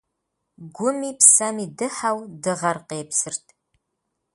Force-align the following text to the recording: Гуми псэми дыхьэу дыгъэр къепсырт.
Гуми 0.75 1.09
псэми 1.19 1.65
дыхьэу 1.77 2.19
дыгъэр 2.43 2.77
къепсырт. 2.87 3.45